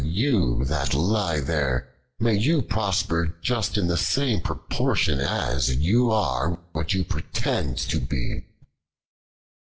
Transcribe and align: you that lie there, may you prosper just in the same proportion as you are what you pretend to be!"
you 0.03 0.65
that 0.65 0.95
lie 0.95 1.39
there, 1.39 1.87
may 2.19 2.33
you 2.33 2.63
prosper 2.63 3.35
just 3.43 3.77
in 3.77 3.85
the 3.85 3.95
same 3.95 4.41
proportion 4.41 5.19
as 5.19 5.75
you 5.75 6.09
are 6.09 6.57
what 6.71 6.91
you 6.95 7.03
pretend 7.05 7.77
to 7.77 7.99
be!" 7.99 8.43